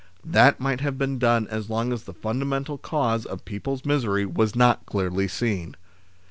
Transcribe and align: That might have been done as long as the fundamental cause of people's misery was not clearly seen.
That 0.25 0.59
might 0.59 0.81
have 0.81 0.97
been 0.97 1.19
done 1.19 1.47
as 1.49 1.69
long 1.69 1.93
as 1.93 2.05
the 2.05 2.13
fundamental 2.15 2.79
cause 2.79 3.23
of 3.23 3.45
people's 3.45 3.85
misery 3.85 4.25
was 4.25 4.55
not 4.55 4.87
clearly 4.87 5.27
seen. 5.27 5.75